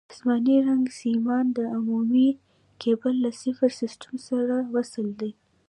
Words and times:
اسماني 0.13 0.55
رنګ 0.67 0.85
سیمان 0.99 1.45
د 1.57 1.59
عمومي 1.75 2.29
کیبل 2.81 3.13
له 3.23 3.31
صفر 3.41 3.69
سیم 3.79 4.15
سره 4.27 4.55
وصل 4.73 5.07
دي. 5.19 5.31